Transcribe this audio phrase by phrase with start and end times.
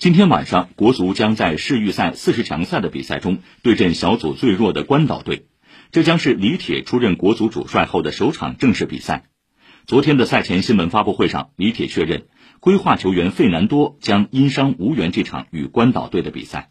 [0.00, 5.44] 今天晚上国足将在世预赛四十强赛的比赛中对阵小组最弱的关岛队。
[5.92, 9.24] 这将是李铁出任国足主帅后的首场正式比赛。
[9.84, 12.28] 昨天的赛前新闻发布会上李铁确认
[12.60, 16.70] 规划球员费南多将因伤无缘这场与关岛队的比赛。